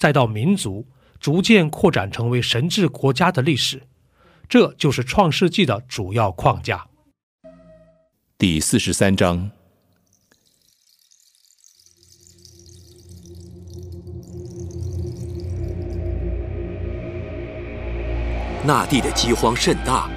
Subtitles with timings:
[0.00, 0.86] 再到民族
[1.20, 3.82] 逐渐扩展成为神治国家的历史，
[4.48, 6.86] 这就是创世纪的主要框架。
[8.38, 9.50] 第四十三章，
[18.64, 20.08] 那地的饥荒甚大，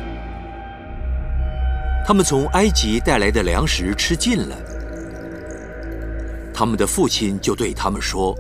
[2.07, 4.55] 他们从埃及带来的粮食吃尽了，
[6.53, 8.33] 他们的父亲就对他们说。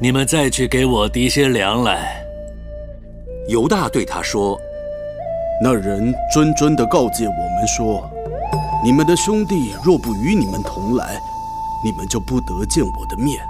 [0.00, 2.24] 你们再去给我提些粮来。
[3.48, 4.56] 犹大对他说
[5.60, 8.08] ：“那人谆谆的告诫我们说，
[8.84, 11.20] 你们的兄弟若不与你们同来，
[11.84, 13.40] 你们就不得见我的面。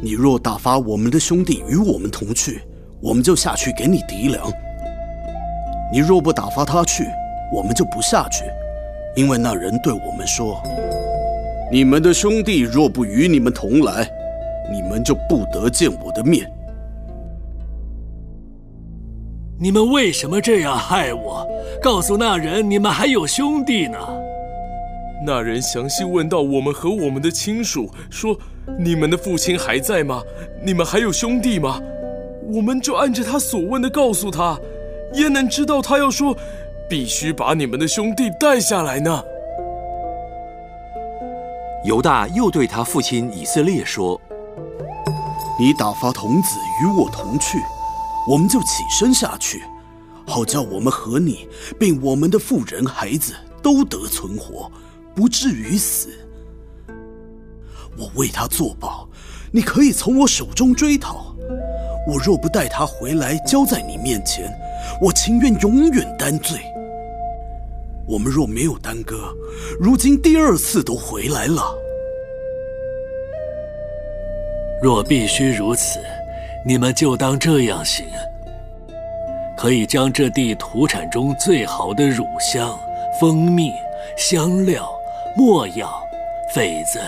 [0.00, 2.62] 你若打发我们的兄弟与我们同去，
[3.00, 4.48] 我们就下去给你提粮；
[5.92, 7.04] 你若不打发他去，
[7.52, 8.44] 我们就不下去，
[9.16, 10.62] 因为那人对我们说：
[11.68, 14.08] 你们的兄弟若不与你们同来。”
[14.88, 16.50] 你们就不得见我的面。
[19.60, 21.46] 你们为什么这样害我？
[21.82, 23.98] 告诉那人，你们还有兄弟呢。
[25.26, 28.34] 那人详细问到我们和我们的亲属，说
[28.80, 30.22] ：“你们的父亲还在吗？
[30.64, 31.78] 你们还有兄弟吗？”
[32.50, 34.58] 我们就按着他所问的告诉他，
[35.12, 36.34] 焉能知道他要说，
[36.88, 39.22] 必须把你们的兄弟带下来呢？
[41.84, 44.18] 犹大又对他父亲以色列说。
[45.60, 47.58] 你打发童子与我同去，
[48.28, 49.64] 我们就起身下去，
[50.24, 51.48] 好叫我们和你，
[51.78, 54.70] 并我们的妇人孩子都得存活，
[55.16, 56.10] 不至于死。
[57.96, 59.08] 我为他作保，
[59.50, 61.34] 你可以从我手中追讨。
[62.06, 64.48] 我若不带他回来交在你面前，
[65.02, 66.56] 我情愿永远担罪。
[68.06, 69.34] 我们若没有耽搁，
[69.80, 71.74] 如今第二次都回来了。
[74.80, 75.98] 若必须如此，
[76.64, 78.06] 你们就当这样行：
[79.56, 82.78] 可以将这地土产中最好的乳香、
[83.20, 83.72] 蜂蜜、
[84.16, 84.88] 香料、
[85.36, 86.00] 墨药、
[86.54, 87.00] 榧子、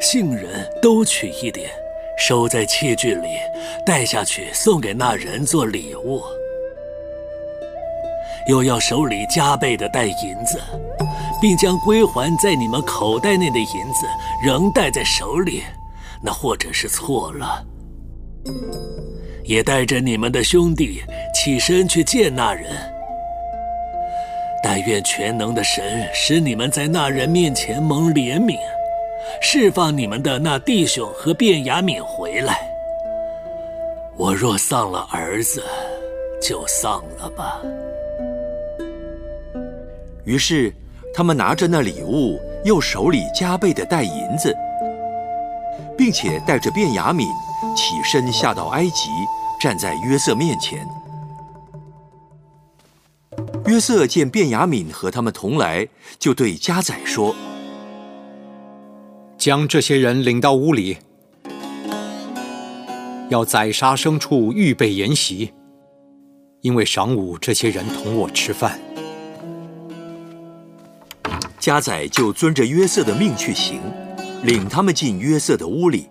[0.00, 1.70] 杏仁都取一点，
[2.18, 3.28] 收在器具里，
[3.86, 6.22] 带下去送给那人做礼物。
[8.46, 10.60] 又要手里加倍的带银子，
[11.40, 14.06] 并将归还在你们口袋内的银子
[14.44, 15.62] 仍带在手里。
[16.24, 17.62] 那或者是错了，
[19.44, 21.02] 也带着你们的兄弟
[21.34, 22.64] 起身去见那人。
[24.62, 28.56] 但愿全能的神使你们在那人面前蒙怜悯，
[29.42, 32.66] 释放你们的那弟兄和卞雅敏回来。
[34.16, 35.62] 我若丧了儿子，
[36.40, 37.60] 就丧了吧。
[40.24, 40.72] 于是
[41.12, 44.56] 他们拿着那礼物，又手里加倍的带银子。
[45.96, 47.28] 并且带着卞雅敏
[47.76, 49.10] 起身下到埃及，
[49.60, 50.86] 站在约瑟面前。
[53.66, 55.88] 约瑟见卞雅敏和他们同来，
[56.18, 57.34] 就对家宰说
[59.38, 60.98] ：“将这些人领到屋里，
[63.30, 65.52] 要宰杀牲畜，预备筵席，
[66.60, 68.78] 因为晌午这些人同我吃饭。”
[71.58, 73.80] 家宰就遵着约瑟的命去行。
[74.44, 76.10] 领他们进约瑟的屋里，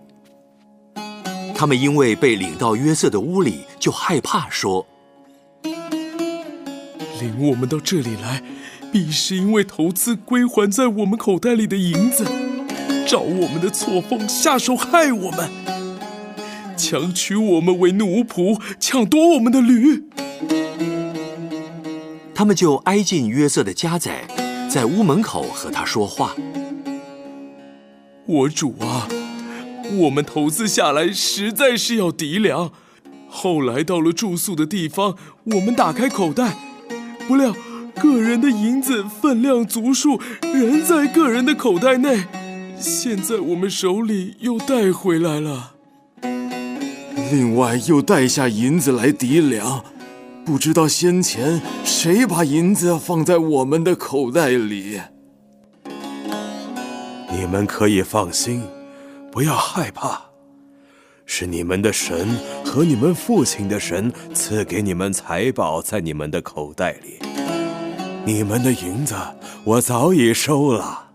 [1.54, 4.84] 他们因为被领到约瑟的屋里，就害怕，说
[5.62, 8.42] ：“领我们到这里来，
[8.92, 12.24] 必是因为投资归还在我们口袋里的银子，
[13.06, 15.48] 找我们的错缝下手害我们，
[16.76, 20.08] 强取我们为奴仆，抢夺我们的驴。”
[22.34, 24.24] 他们就挨近约瑟的家宰，
[24.68, 26.34] 在屋门口和他说话。
[28.26, 29.06] 我主啊，
[29.98, 32.70] 我们投资下来实在是要抵粮。
[33.28, 36.56] 后来到了住宿的地方，我们打开口袋，
[37.28, 37.54] 不料
[38.00, 42.24] 个人的银子分量足数，仍在个人的口袋内。
[42.78, 45.72] 现在我们手里又带回来了。
[47.30, 49.84] 另外又带下银子来抵粮，
[50.46, 55.00] 不知道先前谁把银子放在我们的口袋里。
[57.36, 58.62] 你们可以放心，
[59.32, 60.22] 不要害怕。
[61.26, 62.28] 是你们的神
[62.64, 67.18] 和你们父亲的神赐给你们财宝在你们的口袋里。
[68.24, 69.16] 你们的银子
[69.64, 71.08] 我早已收了。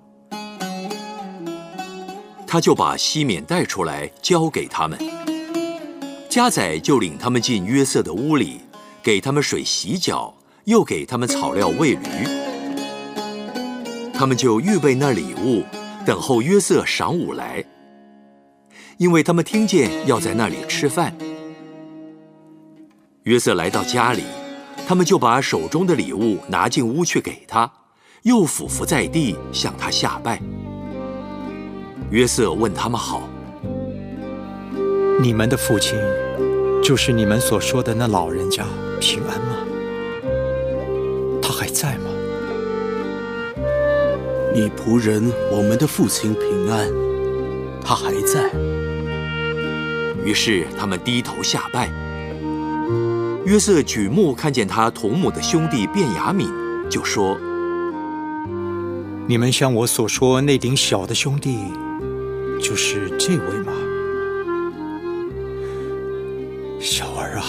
[2.46, 5.00] 他就把西缅带出来交给他们。
[6.28, 8.60] 加载就领他们进约瑟的屋里，
[9.02, 10.36] 给他们水洗脚，
[10.66, 12.06] 又给他们草料喂驴。
[14.14, 15.64] 他们就预备那礼物，
[16.10, 17.64] 等候约瑟晌午来。
[18.98, 21.16] 因为他们听见要在那里吃饭，
[23.26, 24.24] 约瑟来到家里，
[24.88, 27.72] 他们就把手中的礼物拿进屋去给他，
[28.24, 30.42] 又俯伏在地向他下拜。
[32.10, 33.30] 约瑟问他们好
[35.22, 35.96] ：“你们的父亲，
[36.84, 38.66] 就是你们所说的那老人家
[39.00, 39.58] 平安吗？
[41.40, 42.10] 他还在吗？
[44.54, 46.90] 你仆人我们的父亲平安，
[47.84, 48.50] 他还在。”
[50.26, 51.90] 于是他们低头下拜。
[53.46, 56.48] 约瑟举目看见他同母的兄弟卞雅敏，
[56.90, 57.40] 就说
[59.28, 61.60] ：“你们像我所说那顶小的兄弟，
[62.62, 63.72] 就是这位吗？
[66.80, 67.46] 小儿啊，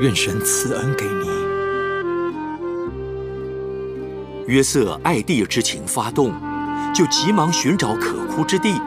[0.00, 1.30] 愿神赐恩给你。”
[4.52, 6.30] 约瑟爱弟之情发动，
[6.94, 8.78] 就急忙寻找可哭之地。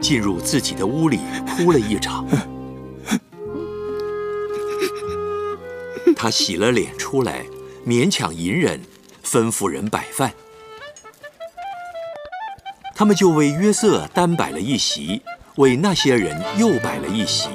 [0.00, 2.26] 进入自己的屋里，哭了一场。
[6.16, 7.44] 他洗了脸出来，
[7.86, 8.80] 勉强隐忍，
[9.22, 10.32] 吩咐人摆饭。
[12.94, 15.20] 他们就为约瑟单摆了一席，
[15.56, 17.50] 为那些人又摆了一席，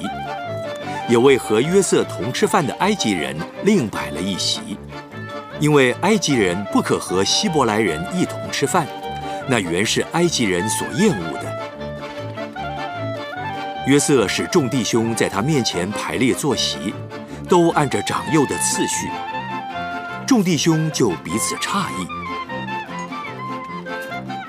[1.09, 4.74] 也为和约瑟同吃饭的埃及人另摆了一席，
[5.59, 8.85] 因为埃及人不可和希伯来人一同吃饭，
[9.47, 11.55] 那原是埃及人所厌恶的。
[13.87, 16.93] 约瑟使众弟兄在他面前排列坐席，
[17.47, 19.09] 都按着长幼的次序。
[20.25, 22.07] 众弟兄就彼此诧异。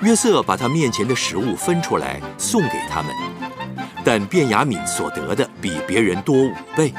[0.01, 3.11] 约瑟把他面前的食物分出来送给他们，
[4.03, 6.93] 但卞雅敏所得的比别人多五倍。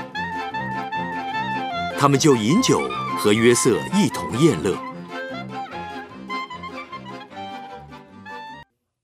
[1.98, 2.80] 他们就饮酒
[3.18, 4.78] 和约瑟一同宴乐。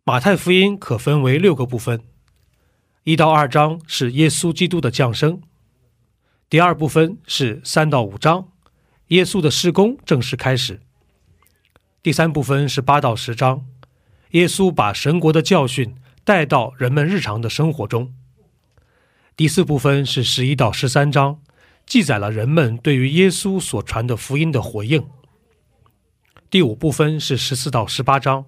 [0.05, 2.01] 马太福音可分为六个部分。
[3.03, 5.43] 一到二章是耶稣基督的降生，
[6.49, 8.49] 第二部分是三到五章，
[9.09, 10.81] 耶稣的施工正式开始。
[12.01, 13.67] 第三部分是八到十章，
[14.31, 18.15] 耶稣把神国的教训带到人们日常的生活中。
[19.37, 21.41] 第四部分是十一到十三章，
[21.87, 25.07] 记载了人们对于耶稣所传的福音的回应。
[26.51, 28.47] 第五部分是十四到十八章，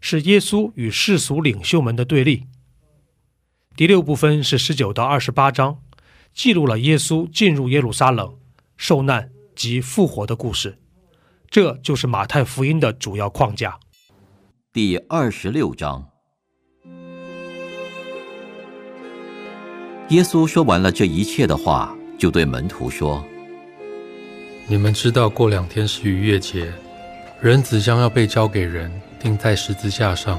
[0.00, 2.44] 是耶稣与世俗领袖们的对立。
[3.76, 5.80] 第六部分是十九到二十八章，
[6.34, 8.36] 记录了耶稣进入耶路撒冷、
[8.76, 10.78] 受难及复活的故事。
[11.48, 13.78] 这就是马太福音的主要框架。
[14.72, 16.08] 第二十六章，
[20.08, 23.24] 耶稣说完了这一切的话，就对门徒说
[24.70, 26.72] ：“你们知道，过两天是逾越节，
[27.40, 28.88] 人子将要被交给人，
[29.18, 30.38] 钉在十字架上。”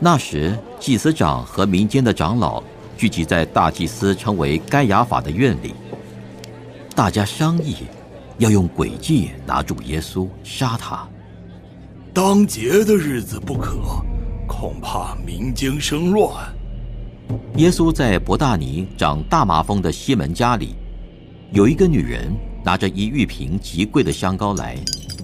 [0.00, 2.64] 那时，祭司长和民间的长老
[2.96, 5.74] 聚集在大祭司称为该亚法的院里，
[6.96, 7.76] 大家商议
[8.38, 11.06] 要用诡计拿住耶稣，杀他。
[12.12, 13.76] 当节的日子不可，
[14.46, 16.32] 恐怕民间生乱。
[17.56, 20.74] 耶稣在伯大尼长大麻风的西门家里，
[21.52, 22.32] 有一个女人
[22.64, 24.76] 拿着一玉瓶极贵的香膏来，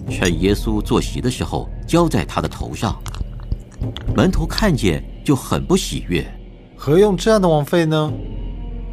[0.09, 3.01] 趁耶稣坐席的时候浇在他的头上。
[4.15, 6.25] 门徒看见就很不喜悦，
[6.75, 8.11] 何用这样的枉费呢？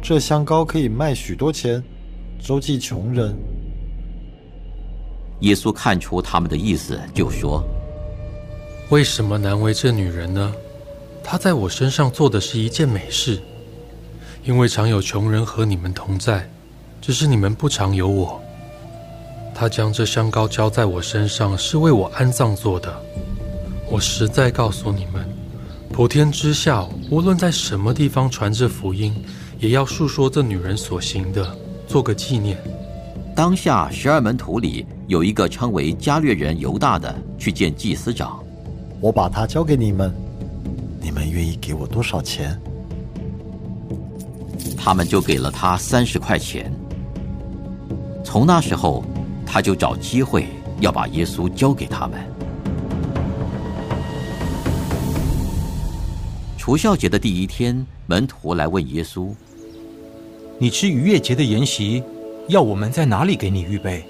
[0.01, 1.83] 这香膏可以卖许多钱，
[2.39, 3.35] 周济穷人。
[5.41, 7.63] 耶稣看出他们的意思，就说
[8.89, 10.53] ：“为什么难为这女人呢？
[11.23, 13.39] 她在我身上做的是一件美事，
[14.43, 16.49] 因为常有穷人和你们同在，
[17.01, 18.41] 只是你们不常有我。
[19.53, 22.93] 她将这香膏浇在我身上，是为我安葬做的。
[23.89, 25.27] 我实在告诉你们，
[25.91, 29.13] 普天之下，无论在什么地方传这福音，
[29.59, 31.55] 也要述说这女人所行的，
[31.87, 32.57] 做个纪念。
[33.35, 38.39] 当下十二门徒里有一个称为加略人犹大的，去见祭司长。
[39.01, 40.13] 我把他交给你们，
[41.01, 42.55] 你们愿意给我多少钱？
[44.77, 46.71] 他们就给了他三十块钱。
[48.23, 49.03] 从那时候，
[49.47, 50.45] 他就找机会
[50.79, 52.19] 要把耶稣交给他们。
[56.55, 59.31] 除孝节的第一天，门徒来问耶稣
[60.61, 62.03] ：“你吃逾越节的筵席，
[62.47, 64.05] 要我们在哪里给你预备？”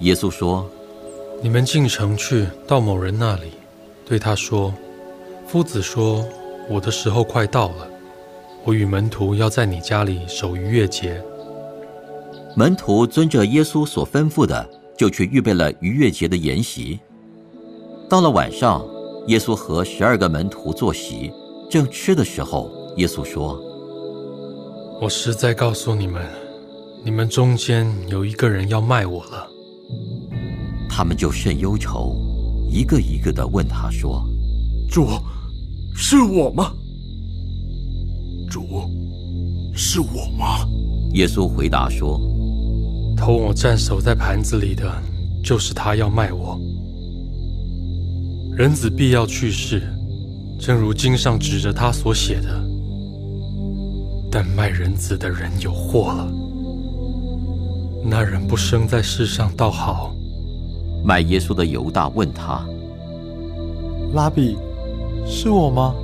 [0.00, 0.64] 耶稣说
[1.42, 3.52] ：“你们进城去，到某人那里，
[4.04, 4.72] 对他说
[5.46, 6.24] ：‘夫子说，
[6.68, 7.88] 我的时候快到了，
[8.64, 11.20] 我与门徒要在你家里守逾越节。’”
[12.54, 16.98] 门徒遵着耶稣所吩咐的，就去预备了逾越节的筵席。
[18.08, 18.86] 到了晚上，
[19.26, 21.32] 耶稣和十二个门徒坐席。
[21.68, 23.60] 正吃的时候，耶稣说
[25.02, 26.24] ：“我实在告诉你们，
[27.04, 29.46] 你们中间有一个人要卖我了。”
[30.88, 32.16] 他们就甚忧愁，
[32.70, 34.26] 一个一个的问他说
[34.90, 35.08] ：“主，
[35.94, 36.72] 是我吗？
[38.50, 38.62] 主，
[39.74, 40.66] 是我吗？”
[41.14, 42.18] 耶稣回答说
[43.16, 44.90] ：“偷我蘸手在盘子里的，
[45.44, 46.58] 就是他要卖我。
[48.56, 49.82] 人子必要去世。”
[50.60, 52.48] 正如经上指着他所写的，
[54.28, 56.28] 但卖人子的人有祸了。
[58.04, 60.12] 那人不生在世上倒好。
[61.04, 62.66] 卖耶稣的犹大问他
[64.14, 64.56] ：“拉比，
[65.26, 65.94] 是我吗？”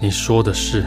[0.00, 0.84] 你说的是。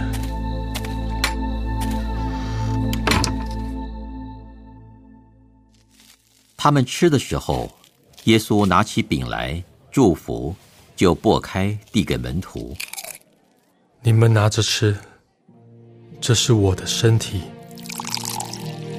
[6.57, 7.69] 他们吃的时候，
[8.25, 9.63] 耶稣拿起饼来。
[9.91, 10.55] 祝福，
[10.95, 12.73] 就擘开递给门徒。
[14.01, 14.95] 你们拿着吃，
[16.21, 17.41] 这是我的身体。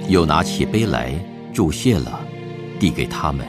[0.08, 1.14] 又拿起杯来
[1.52, 2.20] 祝谢了，
[2.78, 3.46] 递给他们。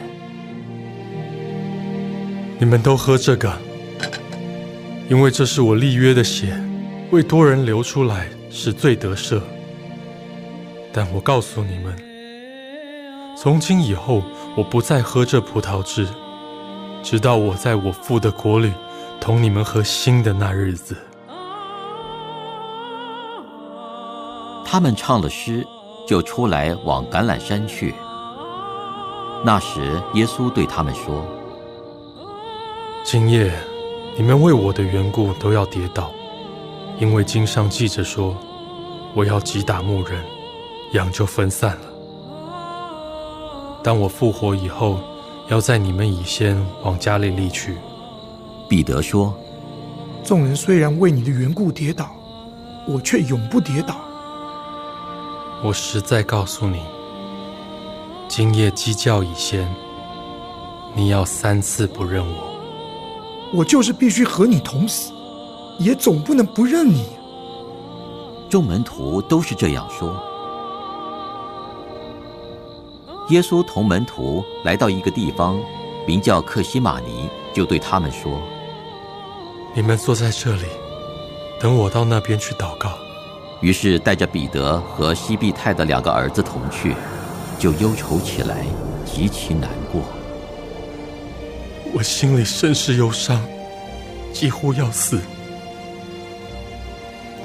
[2.59, 3.51] 你们都喝这个，
[5.09, 6.55] 因为这是我立约的血，
[7.11, 9.41] 为多人流出来，使罪得赦。
[10.93, 11.95] 但我告诉你们，
[13.37, 14.21] 从今以后，
[14.55, 16.07] 我不再喝这葡萄汁。
[17.01, 18.71] 直到我在我父的国里
[19.19, 20.95] 同你们喝新的那日子。
[24.63, 25.67] 他们唱了诗，
[26.13, 27.95] 就出来往橄榄山去。
[29.43, 31.25] 那时，耶稣对他们说
[33.03, 33.51] ：“今夜，
[34.15, 36.11] 你们为我的缘故都要跌倒，
[36.99, 38.37] 因为经上记着说，
[39.15, 40.23] 我要击打牧人，
[40.91, 41.81] 羊就分散了。
[43.83, 44.99] 当我复活以后。”
[45.49, 47.77] 要在你们以先往加利利去。
[48.69, 49.33] 彼得说
[50.23, 52.15] ：“众人虽然为你的缘故跌倒，
[52.87, 53.95] 我却永不跌倒。
[55.65, 56.81] 我实在告诉你，
[58.27, 59.73] 今夜鸡叫已先，
[60.93, 62.53] 你要三次不认我。
[63.53, 65.13] 我就是必须和你同死，
[65.79, 67.05] 也总不能不认你。”
[68.51, 70.21] 众门徒都是这样说。
[73.29, 75.57] 耶稣同门徒来到一个地方，
[76.05, 78.41] 名叫克西马尼，就对他们说
[79.73, 80.65] ：“你们坐在这里，
[81.57, 82.89] 等我到那边去祷告。”
[83.63, 86.93] 于是带着彼得和西庇太的两个儿子同去，
[87.57, 88.65] 就忧愁起来，
[89.05, 90.01] 极其难过。
[91.93, 93.41] 我心里甚是忧伤，
[94.33, 95.21] 几乎要死。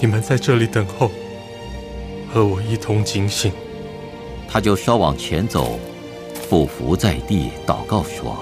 [0.01, 1.09] 你们在这里等候，
[2.35, 3.53] 和我一同警醒。
[4.49, 5.79] 他就稍往前走，
[6.35, 8.37] 俯伏在地祷告说：“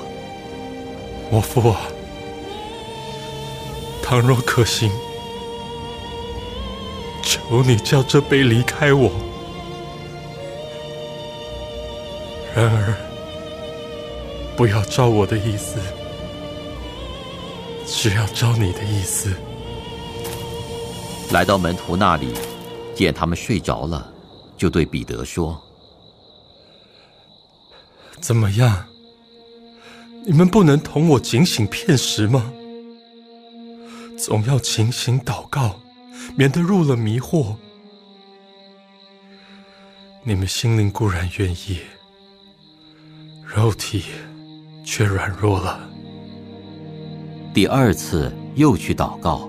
[1.31, 1.83] 我父啊，
[4.03, 4.91] 倘若可行，
[7.49, 9.11] 求你叫这杯离开我。
[12.55, 12.95] 然而，
[14.57, 15.79] 不要照我的意思，
[17.87, 19.33] 只要照你的意思。”
[21.33, 22.33] 来到门徒那里，
[22.95, 24.13] 见他们睡着了，
[24.57, 25.61] 就对彼得说。
[28.21, 28.87] 怎么样？
[30.25, 32.53] 你们不能同我警醒片时吗？
[34.19, 35.79] 总要警醒祷告，
[36.35, 37.55] 免得入了迷惑。
[40.25, 41.81] 你们心灵固然愿意，
[43.45, 44.05] 肉体
[44.85, 45.79] 却软弱了。
[47.55, 49.49] 第二次又去祷告，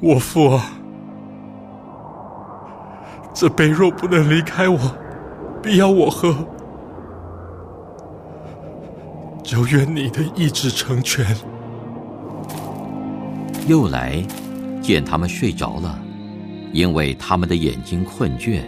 [0.00, 0.72] 我父啊，
[3.32, 4.78] 这杯若不能离开我，
[5.62, 6.36] 必要我喝，
[9.44, 11.36] 就愿你的意志成全。
[13.66, 14.22] 又来，
[14.88, 16.02] 见他们睡着了，
[16.72, 18.62] 因为他们的眼睛困倦，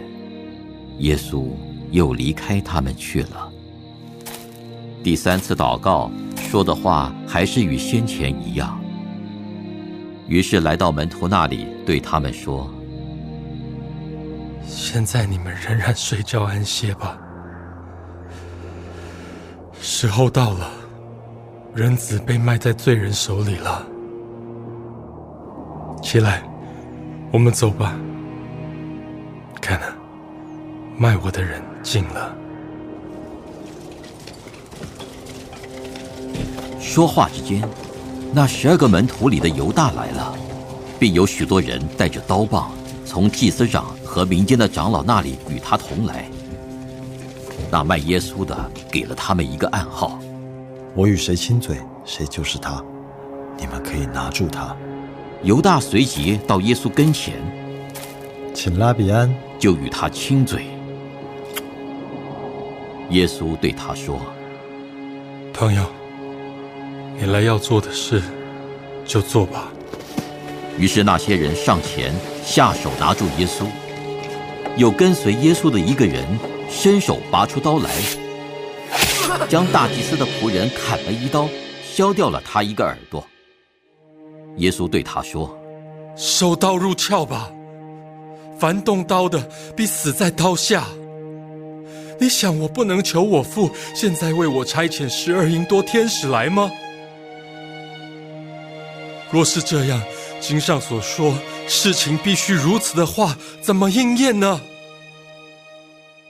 [0.99, 1.47] 耶稣
[1.89, 3.51] 又离开他们去了。
[5.01, 8.79] 第三次祷告说的话还是与先前一样，
[10.27, 12.71] 于是来到门徒那里，对他们说
[14.63, 17.17] ：“现在你们仍然睡觉安歇吧，
[19.81, 20.69] 时候到了，
[21.73, 23.87] 人子被卖在罪人手里了。”
[26.11, 26.43] 起来，
[27.31, 27.97] 我们走吧。
[29.61, 29.95] 看啊，
[30.97, 32.35] 卖我的人进了。
[36.81, 37.65] 说话之间，
[38.33, 40.35] 那十二个门徒里的犹大来了，
[40.99, 42.69] 并有许多人带着刀棒，
[43.05, 46.25] 从祭司长和民间的长老那里与他同来。
[47.71, 50.19] 那卖耶稣的给了他们一个暗号：
[50.93, 52.83] 我与谁亲嘴，谁就是他。
[53.57, 54.75] 你们可以拿住他。
[55.43, 57.33] 犹大随即到耶稣跟前，
[58.53, 60.65] 请拉比安就与他亲嘴。
[63.09, 64.21] 耶稣对他说
[65.51, 65.83] ：“朋友，
[67.19, 68.21] 你来要做的事，
[69.03, 69.71] 就做吧。”
[70.77, 72.13] 于是那些人上前
[72.45, 73.65] 下手拿住耶稣，
[74.77, 76.23] 有跟随耶稣的一个人
[76.69, 77.89] 伸手拔出刀来，
[79.49, 81.49] 将大祭司的仆人砍了一刀，
[81.83, 83.25] 削掉了他一个耳朵。
[84.57, 85.49] 耶稣对他说
[86.15, 87.51] ：“收刀入鞘吧，
[88.59, 90.85] 凡动刀的必死在刀下。
[92.19, 96.69] 你想我不能求我父现在为我差遣十二营多天使来吗？
[99.31, 99.99] 若是这样，
[100.39, 101.33] 经上所说
[101.67, 104.61] 事情必须如此的话，怎么应验呢？”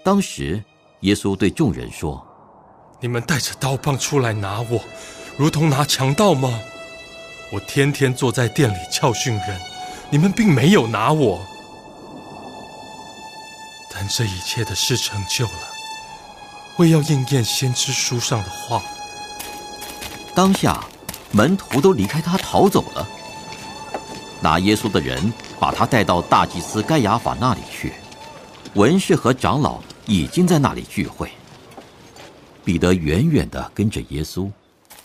[0.04, 0.64] 当时，
[1.02, 2.26] 耶稣对众人说
[3.02, 4.80] ：“你们带着刀棒出来拿我，
[5.38, 6.58] 如同拿强盗吗？”
[7.52, 9.60] 我天天坐在店里教训人，
[10.10, 11.46] 你们并没有拿我，
[13.94, 15.52] 但这一切的事成就了，
[16.78, 18.82] 为要应验先知书上的话。
[20.34, 20.82] 当下，
[21.32, 23.06] 门徒都离开他逃走了。
[24.40, 27.92] 拿耶稣的人把他带到大祭司盖亚法那里去，
[28.76, 31.30] 文士和长老已经在那里聚会。
[32.64, 34.50] 彼得远远的跟着耶稣，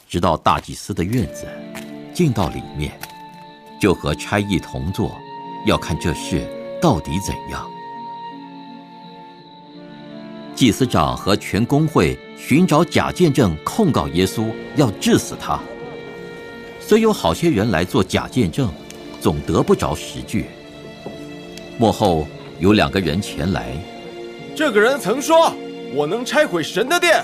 [0.08, 1.48] 直到大祭司的院子。
[2.16, 2.90] 进到里面，
[3.78, 5.14] 就和差役同坐，
[5.66, 6.48] 要看这事
[6.80, 7.68] 到底怎样。
[10.54, 15.60] 祭司长和全公会寻找假见证控告耶稣，要治死他。
[16.80, 18.72] 虽有好些人来做假见证，
[19.20, 20.46] 总得不着实据。
[21.76, 22.26] 幕后
[22.60, 23.76] 有两个人前来，
[24.56, 25.52] 这个人曾说
[25.92, 27.22] ：“我能拆毁神的殿，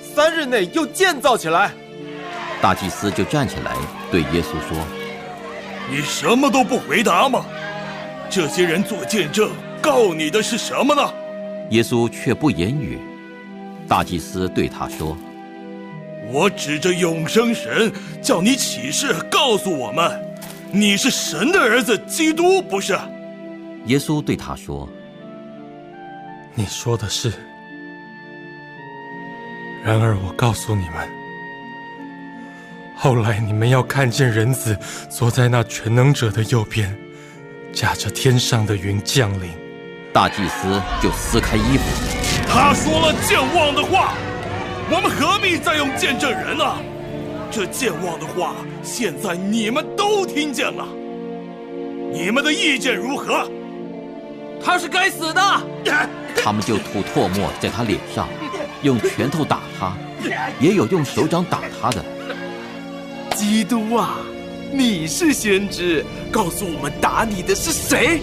[0.00, 1.74] 三日内又建造起来。”
[2.62, 3.74] 大祭司就站起来
[4.10, 4.76] 对耶稣说
[5.90, 7.44] ：“你什么都不回答吗？
[8.28, 11.02] 这些人做见证告你的是什么呢？”
[11.70, 12.98] 耶稣却不言语。
[13.88, 15.16] 大祭司对他说
[16.30, 20.22] ：“我指着永生神叫你起誓，告诉我们，
[20.70, 22.98] 你是神的儿子，基督不是？”
[23.86, 24.86] 耶稣对他说
[26.54, 27.32] ：“你说的是。
[29.82, 31.08] 然而我告诉你们。”
[33.02, 34.76] 后来你们要看见人子
[35.08, 36.94] 坐在那全能者的右边，
[37.72, 39.48] 驾着天上的云降临。
[40.12, 41.84] 大祭司就撕开衣服。
[42.46, 44.12] 他说了健忘的话，
[44.90, 46.76] 我们何必再用见证人呢？
[47.50, 50.86] 这健忘的话，现在你们都听见了。
[52.12, 53.50] 你们的意见如何？
[54.62, 55.40] 他是该死的。
[56.36, 58.28] 他们就吐唾沫在他脸上，
[58.82, 59.94] 用拳头打他，
[60.60, 62.04] 也有用手掌打他的。
[63.40, 64.18] 基督啊，
[64.70, 68.20] 你是先知，告诉我们打你的是谁？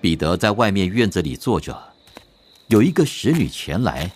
[0.00, 1.76] 彼得在外面院子里坐着，
[2.68, 4.12] 有一个使女前来。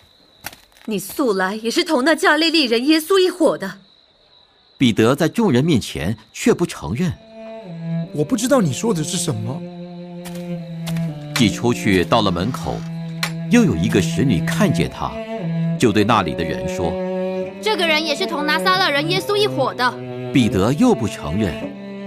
[0.85, 3.79] 你素来也是同那加利利人耶稣一伙的。
[4.77, 7.11] 彼得在众人面前却不承认。
[8.13, 9.61] 我不知道你说的是什么。
[11.35, 12.79] 既出去到了门口，
[13.51, 15.11] 又有一个使女看见他。
[15.83, 16.93] 就对那里的人说
[17.61, 19.93] ：“这个人也是同拿撒勒人耶稣一伙的。”
[20.31, 21.53] 彼得又不承认，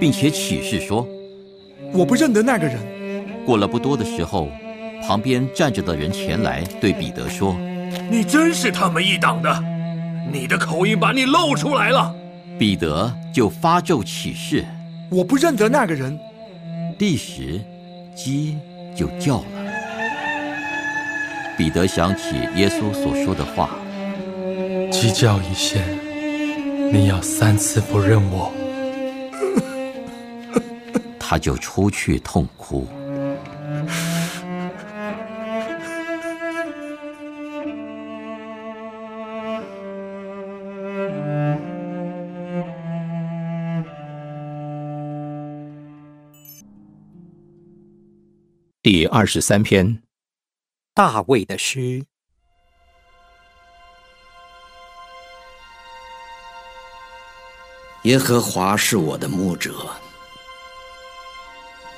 [0.00, 1.06] 并且起誓说
[1.92, 2.78] ：“我不认得那个人。”
[3.44, 4.48] 过了不多的时候，
[5.06, 7.54] 旁边站着的人前来对彼得说
[8.10, 9.62] ：“你真是他们一党的，
[10.32, 12.14] 你的口音把你露出来了。”
[12.58, 14.64] 彼得就发咒起誓
[15.12, 16.18] ：“我不认得那个人。
[16.98, 17.60] 第十，
[18.14, 18.56] 鸡
[18.96, 19.55] 就叫了。
[21.56, 23.70] 彼得想起耶稣所说的话
[24.92, 25.80] ：“鸡叫一声，
[26.92, 28.52] 你要三次不认我。
[31.18, 32.86] ”他就出去痛哭。
[48.82, 49.98] 第二十三篇，
[50.96, 52.06] 大卫的诗。
[58.04, 59.90] 耶和华是我的牧者，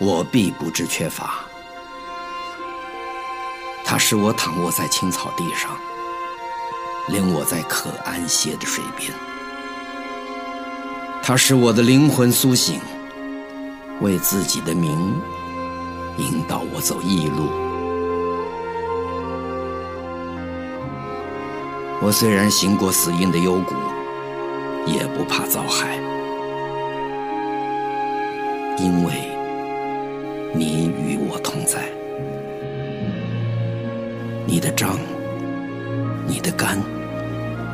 [0.01, 1.45] 我必不致缺乏。
[3.85, 5.79] 他使我躺卧在青草地上，
[7.07, 9.13] 领我在可安歇的水边。
[11.23, 12.81] 他使我的灵魂苏醒，
[14.01, 15.15] 为自己的名。
[16.17, 17.68] 引导我走义路。
[22.01, 23.75] 我虽然行过死荫的幽谷，
[24.87, 25.97] 也不怕遭害，
[28.79, 29.13] 因为
[30.55, 31.89] 你与我同在。
[34.47, 34.97] 你的杖、
[36.27, 36.81] 你的肝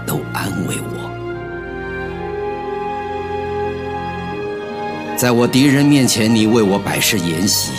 [0.06, 1.10] 都安慰我。
[5.18, 7.72] 在我敌人面前，你为我摆设筵席。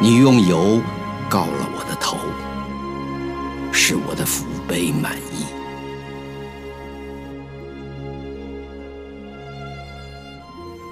[0.00, 0.80] 你用油
[1.28, 2.16] 告了我的头，
[3.70, 5.44] 是我的福被满意。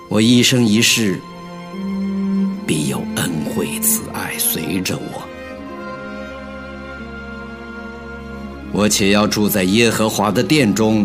[0.09, 1.19] 我一生一世
[2.67, 5.23] 必有恩惠慈爱随着我，
[8.73, 11.05] 我且要住在耶和华的殿中，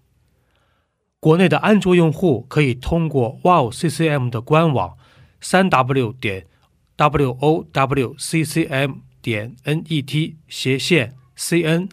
[1.21, 4.97] 国内的安卓用户可以通过 Wow CCM 的官网，
[5.39, 6.47] 三 W 点
[6.95, 11.89] W O W C C M 点 N E T 斜线 C N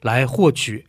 [0.00, 0.86] 来获取